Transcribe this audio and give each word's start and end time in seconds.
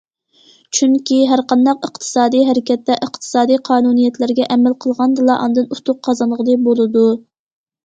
چۈنكى، 0.77 1.19
ھەرقانداق 1.31 1.85
ئىقتىسادىي 1.87 2.47
ھەرىكەتتە 2.47 2.97
ئىقتىسادىي 3.09 3.61
قانۇنىيەتلەرگە 3.71 4.49
ئەمەل 4.57 4.79
قىلغاندىلا، 4.87 5.39
ئاندىن 5.45 5.71
ئۇتۇق 5.79 6.03
قازانغىلى 6.11 6.59
بولىدۇ. 6.69 7.09